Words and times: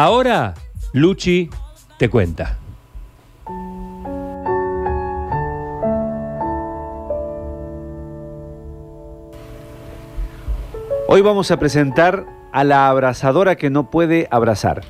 Ahora, 0.00 0.54
Luchi 0.92 1.50
te 1.98 2.08
cuenta. 2.08 2.56
Hoy 11.08 11.20
vamos 11.20 11.50
a 11.50 11.58
presentar 11.58 12.26
a 12.52 12.62
la 12.62 12.88
abrazadora 12.88 13.56
que 13.56 13.70
no 13.70 13.90
puede 13.90 14.28
abrazar. 14.30 14.82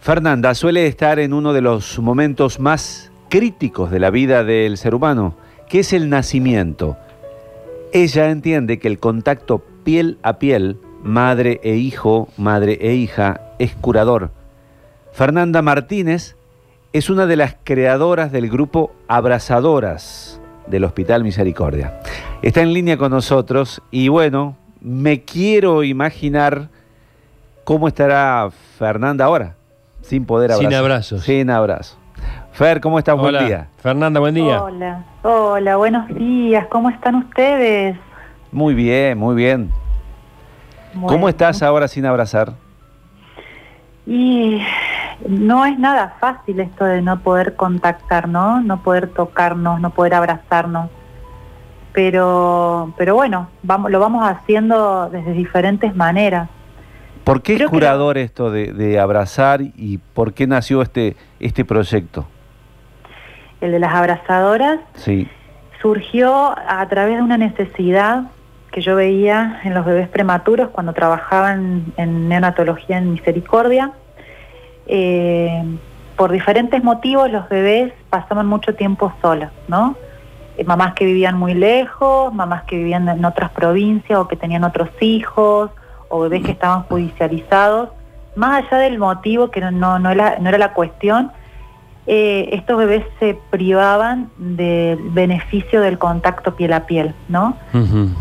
Fernanda 0.00 0.54
suele 0.54 0.86
estar 0.86 1.18
en 1.18 1.34
uno 1.34 1.52
de 1.52 1.60
los 1.60 1.98
momentos 1.98 2.58
más 2.58 3.10
críticos 3.28 3.90
de 3.90 4.00
la 4.00 4.08
vida 4.08 4.42
del 4.42 4.78
ser 4.78 4.94
humano, 4.94 5.34
que 5.68 5.80
es 5.80 5.92
el 5.92 6.08
nacimiento. 6.08 6.96
Ella 7.92 8.30
entiende 8.30 8.78
que 8.78 8.88
el 8.88 8.98
contacto 8.98 9.62
piel 9.84 10.16
a 10.22 10.38
piel, 10.38 10.78
madre 11.02 11.60
e 11.62 11.76
hijo, 11.76 12.28
madre 12.38 12.78
e 12.80 12.94
hija, 12.94 13.43
es 13.58 13.74
curador. 13.74 14.30
Fernanda 15.12 15.62
Martínez 15.62 16.36
es 16.92 17.10
una 17.10 17.26
de 17.26 17.36
las 17.36 17.56
creadoras 17.64 18.32
del 18.32 18.48
grupo 18.48 18.92
Abrazadoras 19.08 20.40
del 20.66 20.84
Hospital 20.84 21.24
Misericordia. 21.24 22.00
Está 22.42 22.62
en 22.62 22.72
línea 22.72 22.96
con 22.96 23.10
nosotros 23.10 23.82
y 23.90 24.08
bueno, 24.08 24.56
me 24.80 25.22
quiero 25.22 25.82
imaginar 25.82 26.68
cómo 27.64 27.88
estará 27.88 28.48
Fernanda 28.78 29.24
ahora, 29.24 29.54
sin 30.02 30.24
poder 30.24 30.52
abrazar. 30.52 30.70
Sin 30.70 30.78
abrazos. 30.78 31.22
Sin 31.22 31.50
abrazo. 31.50 31.96
Fer, 32.52 32.80
¿cómo 32.80 32.98
estás? 32.98 33.16
Hola. 33.18 33.38
Buen 33.38 33.46
día. 33.46 33.68
Fernanda, 33.78 34.20
buen 34.20 34.34
día. 34.34 34.62
Hola, 34.62 35.04
hola, 35.22 35.76
buenos 35.76 36.08
días, 36.14 36.66
¿cómo 36.68 36.90
están 36.90 37.16
ustedes? 37.16 37.96
Muy 38.52 38.74
bien, 38.74 39.18
muy 39.18 39.34
bien. 39.34 39.70
¿Cómo 41.06 41.28
estás 41.28 41.62
ahora 41.62 41.88
sin 41.88 42.06
abrazar? 42.06 42.52
Y 44.06 44.60
no 45.26 45.64
es 45.64 45.78
nada 45.78 46.16
fácil 46.20 46.60
esto 46.60 46.84
de 46.84 47.00
no 47.02 47.20
poder 47.20 47.56
contactar, 47.56 48.28
¿no? 48.28 48.60
No 48.60 48.82
poder 48.82 49.08
tocarnos, 49.08 49.80
no 49.80 49.90
poder 49.90 50.14
abrazarnos. 50.14 50.90
Pero, 51.92 52.92
pero 52.98 53.14
bueno, 53.14 53.48
vamos, 53.62 53.90
lo 53.90 54.00
vamos 54.00 54.26
haciendo 54.28 55.08
desde 55.10 55.32
diferentes 55.32 55.94
maneras. 55.94 56.48
¿Por 57.22 57.40
qué 57.40 57.54
es 57.54 57.60
que- 57.60 57.66
curador 57.68 58.18
esto 58.18 58.50
de, 58.50 58.72
de 58.72 58.98
abrazar 59.00 59.60
y 59.62 59.98
por 59.98 60.34
qué 60.34 60.46
nació 60.46 60.82
este, 60.82 61.16
este 61.40 61.64
proyecto? 61.64 62.26
El 63.60 63.70
de 63.72 63.78
las 63.78 63.94
abrazadoras 63.94 64.80
Sí, 64.96 65.26
surgió 65.80 66.54
a 66.68 66.86
través 66.88 67.16
de 67.16 67.22
una 67.22 67.38
necesidad 67.38 68.24
que 68.74 68.80
yo 68.80 68.96
veía 68.96 69.60
en 69.62 69.72
los 69.72 69.84
bebés 69.84 70.08
prematuros 70.08 70.70
cuando 70.70 70.92
trabajaban 70.92 71.92
en 71.96 72.28
neonatología 72.28 72.98
en 72.98 73.12
Misericordia. 73.12 73.92
Eh, 74.88 75.62
por 76.16 76.32
diferentes 76.32 76.82
motivos 76.82 77.30
los 77.30 77.48
bebés 77.48 77.92
pasaban 78.10 78.48
mucho 78.48 78.74
tiempo 78.74 79.12
solos, 79.22 79.50
¿no? 79.68 79.94
Eh, 80.56 80.64
mamás 80.64 80.94
que 80.94 81.04
vivían 81.04 81.38
muy 81.38 81.54
lejos, 81.54 82.34
mamás 82.34 82.64
que 82.64 82.76
vivían 82.76 83.08
en 83.08 83.24
otras 83.24 83.52
provincias 83.52 84.18
o 84.18 84.26
que 84.26 84.34
tenían 84.34 84.64
otros 84.64 84.88
hijos, 85.00 85.70
o 86.08 86.20
bebés 86.22 86.42
que 86.42 86.50
estaban 86.50 86.82
judicializados. 86.82 87.90
Más 88.34 88.64
allá 88.64 88.78
del 88.78 88.98
motivo, 88.98 89.52
que 89.52 89.60
no, 89.60 89.70
no, 89.70 90.00
no 90.00 90.10
era 90.10 90.58
la 90.58 90.72
cuestión, 90.72 91.30
eh, 92.06 92.50
estos 92.52 92.76
bebés 92.76 93.04
se 93.18 93.38
privaban 93.50 94.30
del 94.36 94.98
beneficio 95.10 95.80
del 95.80 95.98
contacto 95.98 96.54
piel 96.54 96.72
a 96.72 96.86
piel, 96.86 97.14
¿no? 97.28 97.56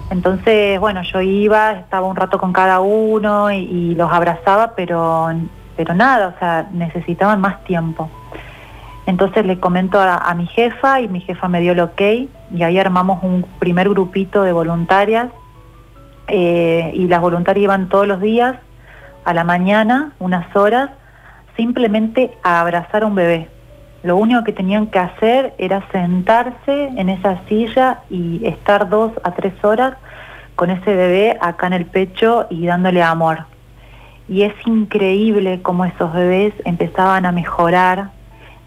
Entonces, 0.09 0.79
bueno, 0.79 1.01
yo 1.03 1.21
iba, 1.21 1.73
estaba 1.73 2.07
un 2.07 2.15
rato 2.15 2.37
con 2.39 2.53
cada 2.53 2.79
uno 2.79 3.51
y, 3.51 3.57
y 3.57 3.95
los 3.95 4.11
abrazaba, 4.11 4.73
pero, 4.75 5.29
pero 5.75 5.93
nada, 5.93 6.33
o 6.35 6.39
sea, 6.39 6.69
necesitaban 6.71 7.41
más 7.41 7.63
tiempo. 7.65 8.09
Entonces 9.05 9.45
le 9.45 9.59
comento 9.59 9.99
a, 9.99 10.15
a 10.15 10.33
mi 10.33 10.47
jefa 10.47 11.01
y 11.01 11.09
mi 11.09 11.19
jefa 11.19 11.49
me 11.49 11.59
dio 11.59 11.73
el 11.73 11.81
ok 11.81 12.01
y 12.53 12.63
ahí 12.63 12.79
armamos 12.79 13.21
un 13.21 13.45
primer 13.59 13.89
grupito 13.89 14.43
de 14.43 14.53
voluntarias 14.53 15.27
eh, 16.27 16.91
y 16.93 17.07
las 17.07 17.19
voluntarias 17.19 17.63
iban 17.63 17.89
todos 17.89 18.07
los 18.07 18.21
días 18.21 18.55
a 19.25 19.33
la 19.33 19.43
mañana, 19.43 20.13
unas 20.19 20.55
horas, 20.55 20.89
simplemente 21.55 22.31
a 22.43 22.61
abrazar 22.61 23.03
a 23.03 23.07
un 23.07 23.15
bebé. 23.15 23.49
Lo 24.03 24.17
único 24.17 24.43
que 24.43 24.51
tenían 24.51 24.87
que 24.87 24.99
hacer 24.99 25.53
era 25.57 25.81
sentarse 25.91 26.87
en 26.97 27.09
esa 27.09 27.39
silla 27.47 28.01
y 28.09 28.45
estar 28.45 28.89
dos 28.89 29.13
a 29.23 29.31
tres 29.31 29.53
horas 29.63 29.95
con 30.55 30.69
ese 30.69 30.93
bebé 30.93 31.37
acá 31.41 31.67
en 31.67 31.73
el 31.73 31.85
pecho 31.85 32.45
y 32.49 32.65
dándole 32.65 33.01
amor. 33.01 33.45
Y 34.27 34.43
es 34.43 34.53
increíble 34.65 35.61
cómo 35.61 35.85
esos 35.85 36.13
bebés 36.13 36.53
empezaban 36.65 37.25
a 37.25 37.31
mejorar, 37.31 38.09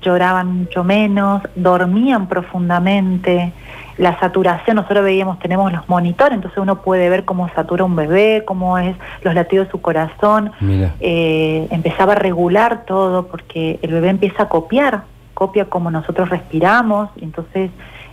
lloraban 0.00 0.60
mucho 0.60 0.84
menos, 0.84 1.42
dormían 1.54 2.28
profundamente, 2.28 3.52
la 3.98 4.18
saturación, 4.20 4.76
nosotros 4.76 5.04
veíamos, 5.04 5.38
tenemos 5.38 5.72
los 5.72 5.88
monitores, 5.88 6.34
entonces 6.34 6.58
uno 6.58 6.82
puede 6.82 7.08
ver 7.08 7.24
cómo 7.24 7.48
satura 7.50 7.84
un 7.84 7.96
bebé, 7.96 8.44
cómo 8.46 8.78
es 8.78 8.94
los 9.22 9.34
latidos 9.34 9.66
de 9.66 9.70
su 9.70 9.80
corazón, 9.80 10.52
eh, 11.00 11.66
empezaba 11.70 12.12
a 12.12 12.16
regular 12.16 12.84
todo 12.86 13.26
porque 13.26 13.78
el 13.82 13.92
bebé 13.92 14.10
empieza 14.10 14.44
a 14.44 14.48
copiar, 14.48 15.04
copia 15.40 15.66
como 15.66 15.90
nosotros 15.90 16.30
respiramos, 16.30 17.10
entonces 17.20 17.70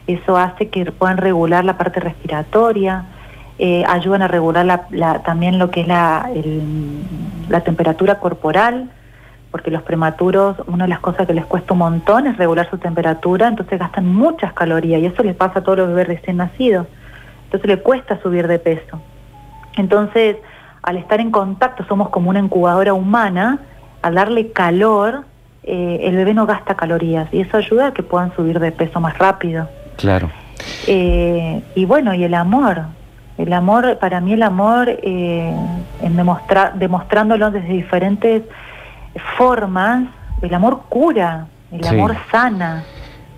eso 0.08 0.36
hace 0.38 0.68
que 0.70 0.86
puedan 0.92 1.18
regular 1.18 1.64
la 1.64 1.78
parte 1.78 2.00
respiratoria, 2.02 3.06
eh, 3.58 3.84
ayudan 3.88 4.22
a 4.24 4.28
regular 4.28 4.66
la- 4.66 4.88
la- 4.92 5.20
también 5.24 5.58
lo 5.58 5.72
que 5.72 5.82
es 5.82 5.88
la 5.88 7.62
temperatura 7.64 8.20
corporal, 8.20 8.90
porque 9.52 9.72
los 9.72 9.84
prematuros, 9.84 10.58
una 10.68 10.86
de 10.86 10.90
las 10.90 11.00
cosas 11.00 11.28
que 11.28 11.34
les 11.34 11.46
cuesta 11.46 11.74
un 11.74 11.80
montón 11.80 12.28
es 12.28 12.36
regular 12.38 12.68
su 12.70 12.78
temperatura, 12.80 13.48
entonces 13.48 13.80
gastan 13.80 14.06
muchas 14.14 14.52
calorías 14.54 15.00
y 15.02 15.06
eso 15.06 15.24
les 15.24 15.36
pasa 15.36 15.60
a 15.60 15.64
todos 15.64 15.78
los 15.78 15.88
bebés 15.90 16.08
recién 16.08 16.38
nacidos, 16.38 16.88
entonces 17.46 17.68
le 17.70 17.78
cuesta 17.78 18.20
subir 18.22 18.48
de 18.48 18.60
peso. 18.60 19.00
Entonces, 19.78 20.38
al 20.82 20.98
estar 20.98 21.20
en 21.22 21.32
contacto, 21.32 21.86
somos 21.88 22.10
como 22.10 22.30
una 22.32 22.40
incubadora 22.40 22.94
humana, 22.94 23.60
al 24.02 24.16
darle 24.16 24.52
calor, 24.52 25.24
eh, 25.64 26.00
el 26.04 26.16
bebé 26.16 26.34
no 26.34 26.46
gasta 26.46 26.76
calorías 26.76 27.28
y 27.34 27.42
eso 27.42 27.58
ayuda 27.58 27.88
a 27.88 27.94
que 27.94 28.04
puedan 28.04 28.36
subir 28.36 28.60
de 28.60 28.72
peso 28.72 29.00
más 29.00 29.18
rápido. 29.18 29.70
claro. 29.98 30.30
Eh, 30.88 31.62
y 31.76 31.86
bueno, 31.86 32.14
y 32.14 32.24
el 32.24 32.34
amor. 32.34 32.84
El 33.38 33.52
amor, 33.52 33.98
para 34.00 34.22
mí 34.22 34.34
el 34.34 34.44
amor, 34.44 34.88
eh, 34.90 35.54
en 36.02 36.16
demostrar, 36.16 36.76
demostrándolo 36.76 37.52
desde 37.52 37.68
diferentes 37.74 38.44
formas, 39.38 40.04
el 40.42 40.54
amor 40.54 40.84
cura, 40.90 41.48
el 41.72 41.84
Sí. 41.84 41.96
amor 41.96 42.16
sana. 42.32 42.84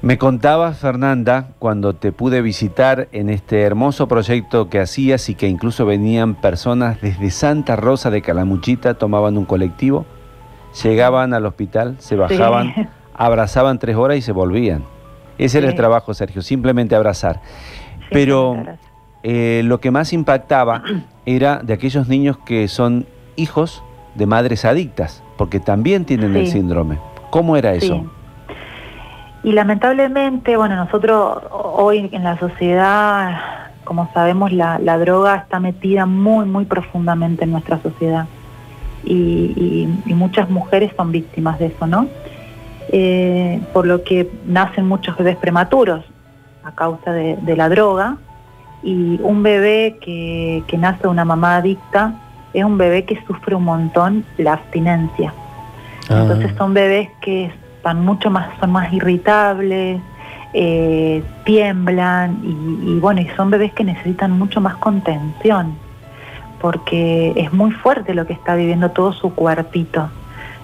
Me 0.02 0.18
contabas, 0.19 0.78
Fernanda, 0.78 1.47
cuando 1.58 1.96
te 1.96 2.12
pude 2.12 2.41
visitar 2.41 3.08
en 3.12 3.30
este 3.30 3.62
hermoso 3.62 4.08
proyecto 4.08 4.69
que 4.69 4.80
hacías 4.80 5.30
y 5.30 5.35
que 5.35 5.47
incluso 5.47 5.85
venían 5.85 6.35
personas 6.35 7.02
desde 7.02 7.31
Santa 7.31 7.75
Rosa 7.75 8.12
de 8.12 8.22
Calamuchita, 8.22 8.96
tomaban 8.96 9.35
un 9.38 9.46
colectivo, 9.46 10.06
llegaban 10.84 11.34
al 11.34 11.46
hospital, 11.46 11.96
se 12.00 12.16
bajaban, 12.16 12.74
Sí. 12.75 12.88
abrazaban 13.13 13.80
tres 13.80 13.96
horas 13.96 14.18
y 14.18 14.22
se 14.22 14.31
volvían. 14.31 14.84
Ese 15.38 15.58
era 15.59 15.68
el 15.68 15.74
Sí. 15.74 15.78
trabajo, 15.78 16.13
Sergio, 16.13 16.41
simplemente 16.41 16.96
abrazar. 16.96 17.41
Pero 18.12 18.56
eh, 19.24 19.62
lo 19.66 19.80
que 19.80 19.90
más 19.91 20.14
impactaba 20.14 20.84
era 21.25 21.58
de 21.64 21.74
aquellos 21.74 22.08
niños 22.08 22.38
que 22.46 22.68
son 22.68 23.06
hijos 23.35 23.84
de 24.16 24.25
madres 24.28 24.64
adictas, 24.66 25.24
porque 25.38 25.59
también 25.59 26.06
tienen 26.06 26.35
el 26.35 26.46
Sí. 26.46 26.53
síndrome. 26.53 27.00
¿Cómo 27.31 27.58
era 27.58 27.74
eso? 27.74 27.96
Sí. 27.96 28.06
Y 29.44 29.52
lamentablemente, 29.52 30.58
bueno, 30.58 30.75
nosotros 30.75 31.40
hoy 31.52 32.09
en 32.12 32.24
la 32.24 32.38
sociedad, 32.40 33.40
como 33.84 34.09
sabemos, 34.14 34.52
la, 34.52 34.80
la 34.80 34.97
droga 34.97 35.35
está 35.35 35.59
metida 35.59 36.06
muy, 36.06 36.46
muy 36.46 36.66
profundamente 36.66 37.44
en 37.44 37.52
nuestra 37.52 37.80
sociedad. 37.81 38.25
Y, 39.04 39.14
y- 39.56 40.00
y 40.06 40.14
muchas 40.14 40.50
mujeres 40.50 40.92
son 40.98 41.12
víctimas 41.12 41.60
de 41.60 41.68
eso, 41.68 41.86
¿no? 41.88 42.08
Eh, 42.90 43.59
por 43.74 43.86
lo 43.88 44.03
que 44.03 44.30
nacen 44.46 44.88
muchos 44.88 45.18
bebés 45.18 45.36
prematuros 45.38 46.03
a 46.64 46.72
causa 46.72 47.12
de, 47.12 47.36
de 47.38 47.56
la 47.56 47.70
droga. 47.70 48.18
Y 48.84 49.20
un 49.24 49.42
bebé 49.44 49.97
que, 50.02 50.64
que 50.68 50.78
nace 50.78 51.03
de 51.03 51.08
una 51.09 51.26
mamá 51.26 51.58
adicta 51.58 52.14
es 52.53 52.64
un 52.64 52.78
bebé 52.78 53.03
que 53.06 53.20
sufre 53.26 53.56
un 53.56 53.64
montón 53.66 54.24
la 54.38 54.53
abstinencia. 54.53 55.34
Ah, 56.09 56.20
Entonces 56.22 56.52
son 56.58 56.74
bebés 56.74 57.09
que 57.22 57.52
están 57.78 58.06
mucho 58.06 58.30
más, 58.30 58.48
son 58.59 58.72
más 58.72 58.94
irritables, 58.94 60.00
eh, 60.53 61.22
tiemblan 61.46 62.40
y, 62.44 62.91
y 62.91 63.00
bueno, 63.00 63.22
y 63.22 63.28
son 63.36 63.50
bebés 63.50 63.74
que 63.74 63.84
necesitan 63.84 64.32
mucho 64.32 64.62
más 64.62 64.76
contención, 64.78 65.76
porque 66.66 67.32
es 67.35 67.53
muy 67.53 67.70
fuerte 67.70 68.16
lo 68.16 68.26
que 68.26 68.34
está 68.34 68.56
viviendo 68.56 68.90
todo 68.90 69.14
su 69.14 69.35
cuerpito. 69.35 70.09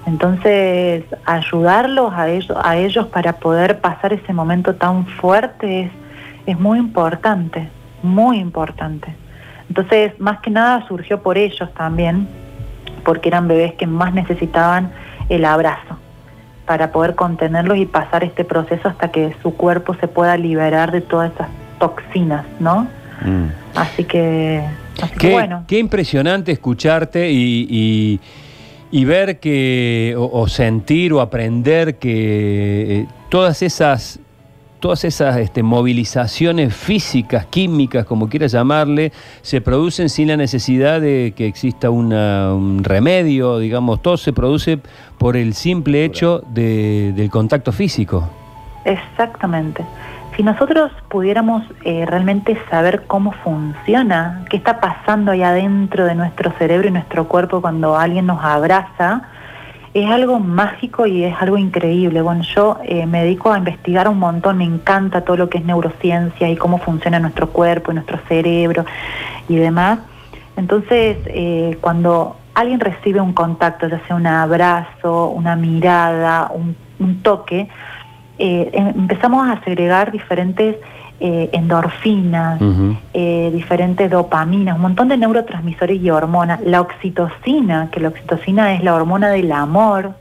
Entonces, 0.07 1.03
ayudarlos 1.25 2.11
a 2.15 2.27
ellos, 2.27 2.57
a 2.59 2.75
ellos 2.75 3.05
para 3.05 3.33
poder 3.33 3.81
pasar 3.81 4.11
ese 4.11 4.33
momento 4.33 4.73
tan 4.73 5.05
fuerte 5.05 5.81
es, 5.81 5.91
es 6.47 6.59
muy 6.59 6.79
importante, 6.79 7.69
muy 8.01 8.39
importante. 8.39 9.13
Entonces, 9.69 10.19
más 10.19 10.39
que 10.39 10.49
nada 10.49 10.87
surgió 10.87 11.21
por 11.21 11.37
ellos 11.37 11.71
también, 11.75 12.27
porque 13.05 13.29
eran 13.29 13.47
bebés 13.47 13.75
que 13.75 13.85
más 13.85 14.11
necesitaban 14.11 14.91
el 15.29 15.45
abrazo 15.45 15.99
para 16.65 16.91
poder 16.91 17.13
contenerlos 17.13 17.77
y 17.77 17.85
pasar 17.85 18.23
este 18.23 18.43
proceso 18.43 18.89
hasta 18.89 19.11
que 19.11 19.35
su 19.43 19.55
cuerpo 19.55 19.93
se 19.93 20.07
pueda 20.07 20.35
liberar 20.35 20.91
de 20.91 21.01
todas 21.01 21.31
esas 21.31 21.49
toxinas, 21.77 22.43
¿no? 22.59 22.87
Mm. 23.23 23.49
Así 23.75 24.03
que, 24.03 24.63
qué, 25.17 25.31
bueno. 25.31 25.63
Qué 25.67 25.79
impresionante 25.79 26.51
escucharte 26.51 27.29
y, 27.31 28.19
ver 28.91 29.39
que, 29.39 30.15
o, 30.17 30.47
sentir 30.47 31.13
o 31.13 31.21
aprender 31.21 31.97
que 31.97 33.01
eh, 33.01 33.07
todas 33.29 33.61
esas 33.61 34.19
todas 34.81 35.05
esas 35.05 35.37
este, 35.37 35.61
movilizaciones 35.61 36.75
físicas, 36.75 37.45
químicas, 37.45 38.03
como 38.03 38.27
quieras 38.27 38.51
llamarle, 38.51 39.11
se 39.43 39.61
producen 39.61 40.09
sin 40.09 40.29
la 40.29 40.37
necesidad 40.37 40.99
de 40.99 41.33
que 41.37 41.45
exista 41.45 41.91
un 41.91 42.81
remedio, 42.83 43.59
digamos, 43.59 44.01
todo 44.01 44.17
se 44.17 44.33
produce 44.33 44.79
por 45.19 45.37
el 45.37 45.53
simple 45.53 46.03
hecho 46.03 46.43
del 46.47 47.29
contacto 47.29 47.71
físico. 47.71 48.27
Exactamente. 48.83 49.85
Si 50.35 50.43
nosotros 50.43 50.91
pudiéramos 51.09 51.63
eh, 51.83 52.05
realmente 52.05 52.57
saber 52.69 53.03
cómo 53.05 53.31
funciona, 53.31 54.45
qué 54.49 54.57
está 54.57 54.79
pasando 54.79 55.31
ahí 55.31 55.43
adentro 55.43 56.05
de 56.05 56.15
nuestro 56.15 56.51
cerebro 56.57 56.87
y 56.87 56.91
nuestro 56.91 57.27
cuerpo 57.27 57.61
cuando 57.61 57.97
alguien 57.97 58.25
nos 58.27 58.43
abraza, 58.43 59.23
es 59.93 60.09
algo 60.09 60.39
mágico 60.39 61.05
y 61.05 61.25
es 61.25 61.35
algo 61.41 61.57
increíble. 61.57 62.21
Bueno, 62.21 62.43
yo 62.43 62.79
eh, 62.83 63.05
me 63.05 63.23
dedico 63.23 63.51
a 63.51 63.57
investigar 63.57 64.07
un 64.07 64.19
montón, 64.19 64.57
me 64.57 64.63
encanta 64.63 65.21
todo 65.21 65.35
lo 65.35 65.49
que 65.49 65.57
es 65.57 65.65
neurociencia 65.65 66.49
y 66.49 66.55
cómo 66.55 66.77
funciona 66.77 67.19
nuestro 67.19 67.49
cuerpo 67.49 67.91
y 67.91 67.95
nuestro 67.95 68.17
cerebro 68.29 68.85
y 69.49 69.57
demás. 69.57 69.99
Entonces, 70.55 71.17
eh, 71.25 71.77
cuando 71.81 72.37
alguien 72.53 72.79
recibe 72.79 73.19
un 73.19 73.33
contacto, 73.33 73.87
ya 73.87 73.99
sea 74.07 74.15
un 74.15 74.27
abrazo, 74.27 75.27
una 75.29 75.55
mirada, 75.55 76.51
un, 76.53 76.75
toque, 77.23 77.67
eh, 78.41 78.71
em, 78.73 78.87
empezamos 79.01 79.47
a 79.47 79.63
segregar 79.63 80.11
diferentes 80.11 80.75
eh, 81.19 81.49
endorfinas, 81.53 82.59
eh, 83.13 83.51
diferentes 83.53 84.09
dopaminas, 84.09 84.75
un 84.75 84.81
montón 84.81 85.09
de 85.09 85.17
neurotransmisores 85.17 86.01
y 86.01 86.09
hormonas. 86.09 86.59
La 86.61 86.81
oxitocina, 86.81 87.89
que 87.91 87.99
la 87.99 88.07
oxitocina 88.07 88.73
es 88.73 88.83
la 88.83 88.95
hormona 88.95 89.29
del 89.29 89.51
amor, 89.51 90.13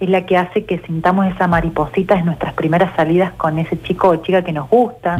es 0.00 0.08
la 0.08 0.24
que 0.24 0.38
hace 0.38 0.64
que 0.64 0.78
sintamos 0.78 1.26
esa 1.26 1.46
mariposita 1.46 2.18
en 2.18 2.24
nuestras 2.24 2.54
primeras 2.54 2.96
salidas 2.96 3.32
con 3.32 3.58
ese 3.58 3.78
chico 3.82 4.08
o 4.08 4.16
chica 4.16 4.40
que 4.40 4.52
nos 4.52 4.70
gusta. 4.70 5.18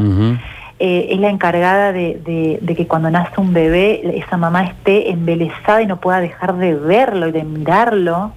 Eh, 0.79 1.09
es 1.11 1.21
la 1.21 1.29
encargada 1.29 1.93
de, 1.93 2.59
de, 2.63 2.75
que 2.75 2.87
cuando 2.87 3.11
nace 3.11 3.39
un 3.39 3.53
bebé, 3.53 4.19
esa 4.19 4.39
mamá 4.39 4.65
esté 4.65 5.11
embelesada 5.11 5.83
y 5.83 5.87
no 5.87 5.99
pueda 6.01 6.21
dejar 6.21 6.57
de 6.57 6.75
verlo 6.75 7.29
y 7.29 7.33
de 7.33 7.45
mirarlo 7.45 8.33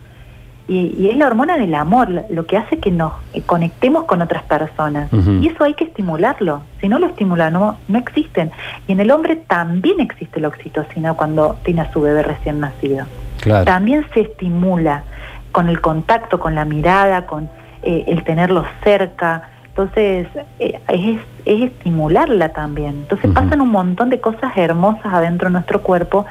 y, 0.69 1.09
es 1.09 1.17
la 1.17 1.25
hormona 1.25 1.57
del 1.57 1.73
amor, 1.73 2.25
lo 2.29 2.45
que 2.45 2.55
hace 2.55 2.77
que 2.77 2.91
nos 2.91 3.13
conectemos 3.47 4.03
con 4.03 4.21
otras 4.21 4.43
personas. 4.43 5.09
Y 5.41 5.47
eso 5.47 5.63
hay 5.63 5.73
que 5.73 5.85
estimularlo. 5.85 6.61
Si 6.79 6.87
no 6.87 6.99
lo 6.99 7.07
estimula, 7.07 7.49
no, 7.49 7.77
no 7.87 7.97
existen. 7.97 8.51
Y 8.87 8.91
en 8.91 8.99
el 8.99 9.09
hombre 9.09 9.35
también 9.35 9.99
existe 9.99 10.39
la 10.39 10.49
oxitocina 10.49 11.15
cuando 11.15 11.57
tiene 11.63 11.81
a 11.81 11.91
su 11.91 12.01
bebé 12.01 12.21
recién 12.21 12.59
nacido. 12.59 13.07
También 13.65 14.05
se 14.13 14.21
estimula 14.21 15.03
con 15.51 15.69
el 15.69 15.81
contacto, 15.81 16.39
con 16.39 16.53
la 16.53 16.65
mirada, 16.65 17.25
con 17.25 17.49
eh, 17.81 18.03
el 18.07 18.23
tenerlo 18.23 18.63
cerca. 18.83 19.49
Entonces, 19.69 20.27
eh, 20.59 20.79
es, 20.87 21.19
estimularla 21.45 22.49
también. 22.49 22.91
Entonces 22.91 23.31
pasan 23.31 23.61
un 23.61 23.69
montón 23.69 24.11
de 24.11 24.21
cosas 24.21 24.55
hermosas 24.55 25.11
adentro 25.11 25.47
de 25.47 25.53
nuestro 25.53 25.81
cuerpo 25.81 26.27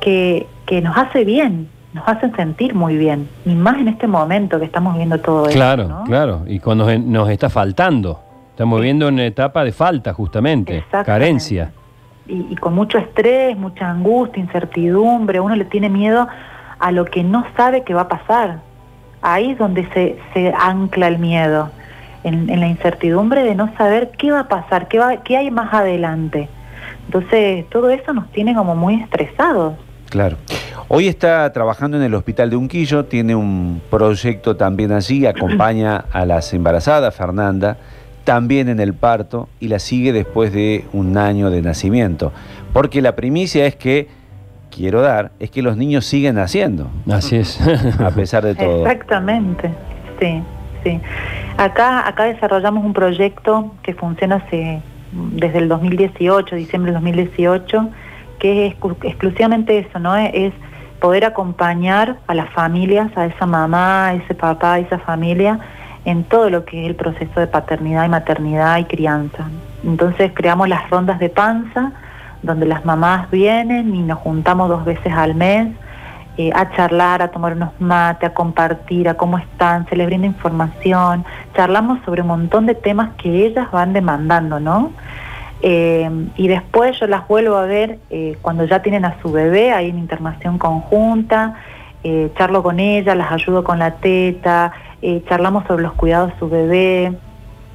que, 0.00 0.46
que 0.64 0.80
nos 0.80 0.96
hace 0.96 1.24
bien 1.24 1.68
nos 1.92 2.06
hacen 2.06 2.34
sentir 2.36 2.74
muy 2.74 2.96
bien, 2.96 3.28
y 3.44 3.54
más 3.54 3.78
en 3.78 3.88
este 3.88 4.06
momento 4.06 4.58
que 4.58 4.64
estamos 4.64 4.96
viendo 4.96 5.18
todo 5.18 5.46
esto. 5.46 5.56
Claro, 5.56 6.02
claro, 6.06 6.42
y 6.46 6.60
cuando 6.60 6.96
nos 6.98 7.28
está 7.30 7.50
faltando, 7.50 8.20
estamos 8.50 8.80
viendo 8.80 9.08
una 9.08 9.26
etapa 9.26 9.64
de 9.64 9.72
falta 9.72 10.12
justamente, 10.12 10.84
carencia. 11.04 11.72
Y, 12.26 12.54
con 12.56 12.74
mucho 12.74 12.98
estrés, 12.98 13.56
mucha 13.58 13.90
angustia, 13.90 14.40
incertidumbre, 14.40 15.40
uno 15.40 15.56
le 15.56 15.64
tiene 15.64 15.88
miedo 15.88 16.28
a 16.78 16.92
lo 16.92 17.04
que 17.04 17.24
no 17.24 17.44
sabe 17.56 17.82
que 17.82 17.92
va 17.92 18.02
a 18.02 18.08
pasar. 18.08 18.60
Ahí 19.20 19.50
es 19.50 19.58
donde 19.58 19.88
se, 19.92 20.16
se 20.32 20.54
ancla 20.56 21.08
el 21.08 21.18
miedo, 21.18 21.70
en, 22.22 22.46
la 22.60 22.68
incertidumbre 22.68 23.42
de 23.42 23.56
no 23.56 23.74
saber 23.76 24.12
qué 24.16 24.30
va 24.30 24.40
a 24.40 24.48
pasar, 24.48 24.86
qué, 24.86 25.00
va, 25.00 25.16
qué 25.18 25.36
hay 25.36 25.50
más 25.50 25.74
adelante. 25.74 26.48
Entonces, 27.06 27.68
todo 27.70 27.90
eso 27.90 28.12
nos 28.12 28.30
tiene 28.30 28.54
como 28.54 28.76
muy 28.76 29.02
estresados. 29.02 29.74
Claro. 30.10 30.36
Hoy 30.88 31.06
está 31.06 31.50
trabajando 31.52 31.96
en 31.96 32.02
el 32.02 32.14
Hospital 32.14 32.50
de 32.50 32.56
Unquillo, 32.56 33.04
tiene 33.04 33.36
un 33.36 33.80
proyecto 33.90 34.56
también 34.56 34.90
allí, 34.90 35.24
acompaña 35.24 36.04
a 36.12 36.26
las 36.26 36.52
embarazadas, 36.52 37.14
Fernanda, 37.14 37.76
también 38.24 38.68
en 38.68 38.80
el 38.80 38.92
parto 38.92 39.48
y 39.60 39.68
la 39.68 39.78
sigue 39.78 40.12
después 40.12 40.52
de 40.52 40.84
un 40.92 41.16
año 41.16 41.50
de 41.50 41.62
nacimiento. 41.62 42.32
Porque 42.72 43.00
la 43.02 43.14
primicia 43.14 43.66
es 43.66 43.76
que, 43.76 44.08
quiero 44.70 45.00
dar, 45.00 45.30
es 45.38 45.52
que 45.52 45.62
los 45.62 45.76
niños 45.76 46.06
siguen 46.06 46.34
naciendo. 46.34 46.90
Así 47.08 47.36
es. 47.36 47.60
a 48.00 48.10
pesar 48.10 48.44
de 48.44 48.56
todo. 48.56 48.84
Exactamente, 48.84 49.70
sí, 50.18 50.42
sí. 50.82 51.00
Acá, 51.56 52.08
acá 52.08 52.24
desarrollamos 52.24 52.84
un 52.84 52.94
proyecto 52.94 53.72
que 53.84 53.94
funciona 53.94 54.36
hace, 54.36 54.82
desde 55.12 55.58
el 55.58 55.68
2018, 55.68 56.56
diciembre 56.56 56.90
del 56.90 57.00
2018, 57.00 57.90
que 58.40 58.66
es 58.66 58.74
exclusivamente 59.04 59.78
eso, 59.78 60.00
¿no? 60.00 60.16
Es 60.16 60.52
poder 61.00 61.24
acompañar 61.24 62.16
a 62.26 62.34
las 62.34 62.50
familias, 62.50 63.16
a 63.16 63.26
esa 63.26 63.46
mamá, 63.46 64.08
a 64.08 64.14
ese 64.14 64.34
papá, 64.34 64.74
a 64.74 64.78
esa 64.80 64.98
familia, 64.98 65.60
en 66.04 66.24
todo 66.24 66.50
lo 66.50 66.64
que 66.64 66.82
es 66.82 66.88
el 66.88 66.96
proceso 66.96 67.38
de 67.38 67.46
paternidad 67.46 68.04
y 68.06 68.08
maternidad 68.08 68.78
y 68.78 68.84
crianza. 68.84 69.48
Entonces 69.84 70.32
creamos 70.34 70.68
las 70.68 70.90
rondas 70.90 71.18
de 71.20 71.28
panza, 71.28 71.92
donde 72.42 72.66
las 72.66 72.84
mamás 72.84 73.30
vienen 73.30 73.94
y 73.94 74.02
nos 74.02 74.18
juntamos 74.18 74.68
dos 74.68 74.84
veces 74.84 75.12
al 75.12 75.34
mes 75.34 75.68
eh, 76.38 76.50
a 76.54 76.70
charlar, 76.74 77.20
a 77.20 77.28
tomar 77.28 77.52
unos 77.52 77.78
mates, 77.80 78.30
a 78.30 78.32
compartir, 78.32 79.08
a 79.08 79.14
cómo 79.14 79.36
están, 79.36 79.86
se 79.88 79.96
les 79.96 80.06
brinda 80.06 80.26
información, 80.26 81.24
charlamos 81.54 81.98
sobre 82.04 82.22
un 82.22 82.28
montón 82.28 82.66
de 82.66 82.74
temas 82.74 83.10
que 83.18 83.46
ellas 83.46 83.70
van 83.70 83.92
demandando, 83.92 84.58
¿no? 84.58 84.92
Eh, 85.62 86.08
y 86.36 86.48
después 86.48 86.98
yo 86.98 87.06
las 87.06 87.28
vuelvo 87.28 87.56
a 87.56 87.66
ver 87.66 87.98
eh, 88.08 88.36
cuando 88.40 88.64
ya 88.64 88.80
tienen 88.80 89.04
a 89.04 89.20
su 89.20 89.30
bebé, 89.30 89.72
ahí 89.72 89.90
en 89.90 89.98
internación 89.98 90.58
conjunta, 90.58 91.54
eh, 92.02 92.30
charlo 92.38 92.62
con 92.62 92.80
ella, 92.80 93.14
las 93.14 93.30
ayudo 93.30 93.62
con 93.62 93.78
la 93.78 93.96
teta, 93.96 94.72
charlamos 95.28 95.66
sobre 95.66 95.82
los 95.82 95.94
cuidados 95.94 96.32
de 96.32 96.38
su 96.38 96.48
bebé. 96.48 97.12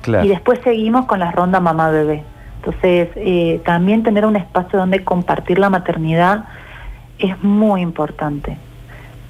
Y 0.08 0.28
después 0.28 0.60
seguimos 0.64 1.06
con 1.06 1.20
la 1.20 1.32
ronda 1.32 1.60
mamá-bebé. 1.60 2.24
Entonces, 2.58 3.64
también 3.64 4.04
tener 4.04 4.26
un 4.26 4.36
espacio 4.36 4.78
donde 4.78 5.04
compartir 5.04 5.58
la 5.58 5.72
maternidad 5.72 6.46
es 7.18 7.42
muy 7.44 7.82
importante. 7.82 8.58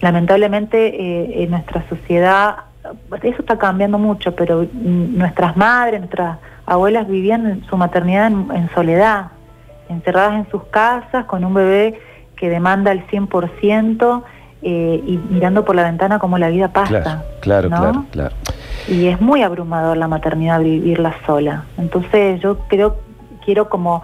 Lamentablemente 0.01 1.43
en 1.43 1.49
nuestra 1.49 1.87
sociedad, 1.87 2.57
eso 3.23 3.37
está 3.39 3.57
cambiando 3.57 3.97
mucho, 3.97 4.35
pero 4.35 4.67
nuestras 4.73 5.55
madres, 5.55 6.01
nuestras 6.01 6.37
abuelas 6.65 7.07
vivían 7.07 7.63
su 7.69 7.77
maternidad 7.77 8.27
en, 8.27 8.69
soledad, 8.73 9.27
encerradas 9.89 10.45
en 10.45 10.51
sus 10.51 10.63
casas 10.65 11.25
con 11.25 11.43
un 11.43 11.53
bebé 11.53 11.99
que 12.35 12.49
demanda 12.49 12.91
el 12.91 13.05
100% 13.07 14.23
eh, 14.61 15.03
y 15.05 15.17
mirando 15.29 15.63
por 15.63 15.75
la 15.75 15.83
ventana 15.83 16.19
cómo 16.19 16.37
la 16.37 16.49
vida 16.49 16.69
pasa. 16.69 17.23
Claro, 17.41 17.69
claro, 17.69 18.05
claro, 18.11 18.35
Y 18.87 19.07
es 19.07 19.21
muy 19.21 19.43
abrumador 19.43 19.97
la 19.97 20.07
maternidad 20.07 20.59
vivirla 20.59 21.15
sola. 21.25 21.65
Entonces 21.77 22.41
yo 22.41 22.59
creo, 22.67 22.97
quiero 23.45 23.69
como 23.69 24.01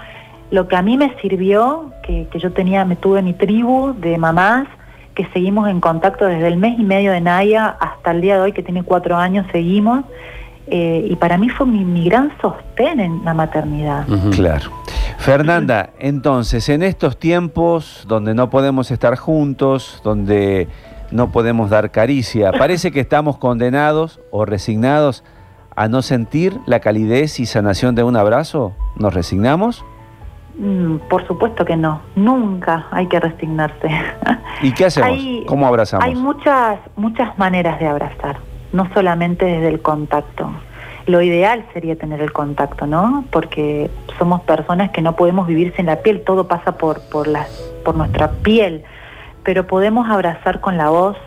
lo 0.51 0.67
que 0.67 0.75
a 0.75 0.81
mí 0.81 0.97
me 0.97 1.15
sirvió, 1.19 1.91
que, 2.03 2.27
que 2.31 2.39
yo 2.39 2.51
tenía, 2.51 2.85
me 2.85 2.95
tuve 2.95 3.21
mi 3.21 3.33
tribu 3.33 3.93
de 3.93 4.17
mamás, 4.17 4.67
que 5.15 5.25
seguimos 5.33 5.67
en 5.69 5.81
contacto 5.81 6.25
desde 6.25 6.47
el 6.47 6.57
mes 6.57 6.79
y 6.79 6.83
medio 6.83 7.11
de 7.11 7.21
Naya 7.21 7.75
hasta 7.79 8.11
el 8.11 8.21
día 8.21 8.35
de 8.35 8.41
hoy, 8.41 8.51
que 8.53 8.63
tiene 8.63 8.83
cuatro 8.83 9.17
años, 9.17 9.45
seguimos. 9.51 10.05
Eh, 10.73 11.05
y 11.09 11.15
para 11.17 11.37
mí 11.37 11.49
fue 11.49 11.65
mi, 11.65 12.05
gran 12.05 12.31
sostén 12.41 13.01
en 13.01 13.25
la 13.25 13.33
maternidad. 13.33 14.05
Claro. 14.31 14.71
Fernanda, 15.17 15.89
entonces, 15.99 16.69
en 16.69 16.81
estos 16.81 17.17
tiempos 17.17 18.05
donde 18.07 18.33
no 18.33 18.49
podemos 18.49 18.89
estar 18.89 19.17
juntos, 19.17 19.99
donde 20.05 20.69
no 21.11 21.29
podemos 21.33 21.69
dar 21.69 21.91
caricia, 21.91 22.51
parece 22.57 22.93
que 22.93 23.01
estamos 23.01 23.37
condenados 23.37 24.21
o 24.31 24.45
resignados 24.45 25.25
a 25.75 25.89
no 25.89 26.01
sentir 26.01 26.57
la 26.65 26.79
calidez 26.79 27.41
y 27.41 27.47
sanación 27.47 27.93
de 27.93 28.03
un 28.03 28.15
abrazo. 28.15 28.73
¿Nos 28.95 29.13
resignamos? 29.13 29.83
Mm, 30.57 30.99
por 31.09 31.27
supuesto 31.27 31.65
que 31.65 31.75
no, 31.75 32.01
nunca 32.15 32.87
hay 32.91 33.07
que 33.07 33.19
resignarse. 33.19 33.89
¿Y 34.61 34.71
qué 34.71 34.85
hacemos? 34.85 35.19
¿Cómo 35.47 35.67
abrazamos? 35.67 36.05
Hay 36.05 36.15
muchas, 36.15 36.79
muchas 36.95 37.37
maneras 37.37 37.77
de 37.77 37.87
abrazar 37.87 38.50
no 38.73 38.87
solamente 38.93 39.45
desde 39.45 39.67
el 39.69 39.81
contacto. 39.81 40.49
Lo 41.07 41.21
ideal 41.21 41.65
sería 41.73 41.95
tener 41.95 42.21
el 42.21 42.31
contacto, 42.31 42.85
¿no? 42.87 43.25
Porque 43.31 43.89
somos 44.19 44.41
personas 44.41 44.91
que 44.91 45.01
no 45.01 45.15
podemos 45.15 45.47
vivir 45.47 45.73
sin 45.75 45.87
la 45.87 45.97
piel, 45.97 46.21
todo 46.21 46.47
pasa 46.47 46.73
por, 46.77 47.01
por, 47.09 47.27
las, 47.27 47.49
por 47.83 47.95
nuestra 47.95 48.31
piel. 48.43 48.83
pero 49.43 49.65
podemos 49.65 50.07
abrazar 50.09 50.61
con 50.61 50.77
la 50.77 50.89
voz. 50.91 51.17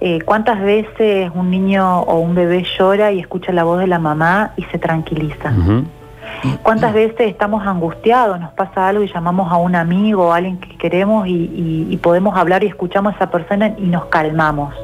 Eh, 0.00 0.20
¿Cuántas 0.24 0.60
veces 0.60 1.30
un 1.32 1.48
niño 1.50 2.00
o 2.00 2.18
un 2.18 2.34
bebé 2.34 2.64
llora 2.76 3.12
y 3.12 3.20
escucha 3.20 3.52
la 3.52 3.62
voz 3.62 3.78
de 3.78 3.86
la 3.86 4.00
mamá 4.00 4.50
y 4.56 4.64
se 4.64 4.78
tranquiliza? 4.80 5.50
¿Cuántas 6.64 6.92
veces 6.92 7.28
estamos 7.28 7.64
angustiados, 7.64 8.40
nos 8.40 8.50
pasa 8.54 8.88
algo 8.88 9.04
y 9.04 9.12
llamamos 9.12 9.52
a 9.52 9.56
un 9.56 9.76
amigo 9.76 10.26
o 10.28 10.32
a 10.32 10.36
alguien 10.38 10.58
que 10.58 10.76
queremos 10.76 11.28
y, 11.28 11.32
y- 11.32 11.86
y 11.88 11.96
podemos 11.98 12.36
hablar 12.36 12.64
y 12.64 12.66
escuchamos 12.66 13.12
a 13.12 13.16
esa 13.16 13.30
persona 13.30 13.74
y 13.78 13.82
nos 13.82 14.06
calmamos? 14.06 14.74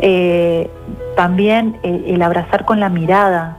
Eh, 0.00 0.70
también 1.16 1.78
el, 1.82 2.04
el 2.06 2.22
abrazar 2.22 2.64
con 2.64 2.80
la 2.80 2.88
mirada, 2.88 3.56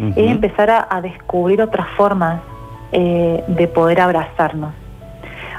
Ujú. 0.00 0.12
es 0.16 0.30
empezar 0.30 0.70
a, 0.70 0.86
a 0.90 1.00
descubrir 1.00 1.60
otras 1.62 1.86
formas 1.96 2.40
eh, 2.92 3.44
de 3.48 3.68
poder 3.68 4.00
abrazarnos. 4.00 4.72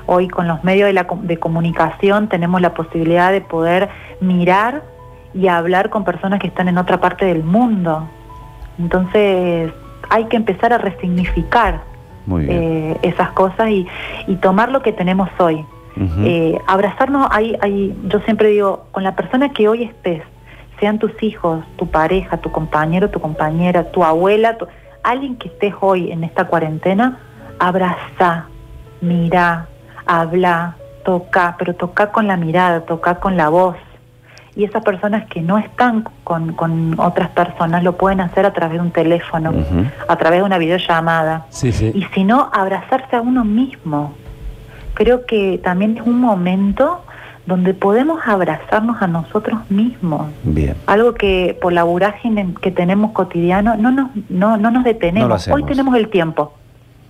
Hoy 0.06 0.28
con 0.28 0.48
los 0.48 0.64
medios 0.64 0.88
de, 0.88 0.94
la, 0.94 1.06
com- 1.06 1.22
de 1.22 1.38
comunicación 1.38 2.28
tenemos 2.30 2.62
la 2.62 2.74
posibilidad 2.74 3.32
de 3.32 3.42
poder 3.42 3.90
mirar 4.22 4.82
y 5.34 5.48
hablar 5.48 5.90
con 5.90 6.04
personas 6.04 6.40
que 6.40 6.48
están 6.48 6.68
en 6.68 6.78
otra 6.78 7.00
parte 7.00 7.26
del 7.26 7.44
mundo. 7.44 8.08
Entonces 8.80 9.72
hay 10.10 10.26
que 10.26 10.38
empezar 10.38 10.74
a 10.74 10.80
resignificar 10.80 11.82
eh, 12.40 12.98
esas 13.04 13.32
cosas 13.32 13.70
y, 13.70 13.88
y 14.28 14.36
tomar 14.38 14.70
lo 14.72 14.82
que 14.82 14.92
tenemos 14.92 15.30
hoy. 15.38 15.66
Eh, 16.26 16.58
abrazarnos, 16.68 17.28
hay, 17.32 17.58
hay, 17.62 17.96
yo 18.08 18.20
siempre 18.22 18.50
digo, 18.50 18.86
con 18.92 19.04
la 19.04 19.16
persona 19.16 19.50
que 19.50 19.68
hoy 19.68 19.84
estés, 19.84 20.24
sean 20.80 20.98
tus 20.98 21.12
hijos, 21.22 21.64
tu 21.76 21.88
pareja, 21.88 22.38
tu 22.38 22.52
compañero, 22.52 23.10
tu 23.10 23.20
compañera, 23.20 23.92
tu 23.92 24.04
abuela, 24.04 24.58
tu- 24.58 24.68
alguien 25.04 25.36
que 25.36 25.50
estés 25.50 25.74
hoy 25.82 26.12
en 26.12 26.24
esta 26.24 26.46
cuarentena, 26.46 27.20
abraza, 27.60 28.46
mira, 29.02 29.68
habla, 30.06 30.76
toca, 31.04 31.56
pero 31.60 31.76
toca 31.76 32.12
con 32.12 32.28
la 32.28 32.38
mirada, 32.38 32.82
toca 32.82 33.16
con 33.16 33.36
la 33.38 33.50
voz. 33.50 33.76
Y 34.56 34.64
esas 34.66 34.84
personas 34.84 35.26
que 35.28 35.42
no 35.42 35.58
están 35.58 36.06
con, 36.24 36.54
con 36.54 37.00
otras 37.00 37.30
personas 37.30 37.84
lo 37.84 37.94
pueden 37.98 38.20
hacer 38.20 38.46
a 38.46 38.52
través 38.52 38.78
de 38.78 38.82
un 38.82 38.92
teléfono, 38.92 39.52
a 40.08 40.16
través 40.18 40.40
de 40.40 40.44
una 40.46 40.58
videollamada. 40.58 41.46
Sí, 41.50 41.72
sí. 41.72 41.92
Y 41.94 42.04
si 42.14 42.24
no, 42.24 42.50
abrazarse 42.52 43.16
a 43.16 43.22
uno 43.22 43.46
mismo. 43.46 44.14
Creo 45.00 45.26
que 45.26 45.62
también 45.64 45.96
es 45.96 46.06
un 46.06 46.20
momento 46.20 47.02
donde 47.46 47.74
podemos 47.74 48.20
abrazarnos 48.26 49.02
a 49.02 49.08
nosotros 49.08 49.58
mismos. 49.70 50.30
Bien. 50.44 50.76
Algo 50.88 51.14
que 51.14 51.58
por 51.62 51.72
la 51.72 51.84
vorágine 51.84 52.54
que 52.62 52.70
tenemos 52.70 53.14
cotidiano 53.14 53.78
no 53.78 53.92
nos, 53.92 54.10
no, 54.28 54.58
no 54.58 54.70
nos 54.72 54.84
detenemos. 54.84 55.24
No 55.24 55.30
lo 55.30 55.36
hacemos. 55.36 55.62
Hoy 55.62 55.66
tenemos 55.68 55.96
el 55.96 56.10
tiempo. 56.10 56.52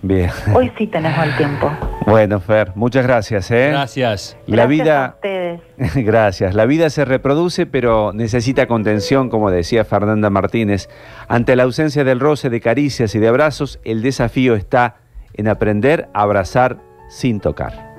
Bien. 0.02 0.30
Hoy 0.54 0.70
sí 0.78 0.86
tenemos 0.86 1.24
el 1.24 1.36
tiempo. 1.36 1.70
Bueno, 2.06 2.40
Fer, 2.40 2.72
muchas 2.76 3.04
gracias. 3.04 3.50
¿eh? 3.50 3.68
Gracias. 3.70 4.36
La 4.46 4.64
Gracias 4.64 4.64
a 4.64 4.66
vida, 4.66 5.14
ustedes. 5.16 5.60
gracias. 6.06 6.54
La 6.54 6.66
vida 6.66 6.90
se 6.90 7.04
reproduce, 7.04 7.66
pero 7.66 8.12
necesita 8.14 8.66
contención, 8.66 9.30
como 9.30 9.50
decía 9.50 9.84
Fernanda 9.84 10.30
Martínez. 10.30 10.88
Ante 11.28 11.54
la 11.56 11.64
ausencia 11.64 12.02
del 12.02 12.18
roce, 12.18 12.50
de 12.50 12.60
caricias 12.60 13.14
y 13.14 13.18
de 13.18 13.28
abrazos, 13.28 13.78
el 13.84 14.02
desafío 14.02 14.54
está 14.54 14.96
en 15.34 15.46
aprender 15.46 16.08
a 16.14 16.22
abrazar 16.22 16.78
sin 17.10 17.40
tocar. 17.40 17.89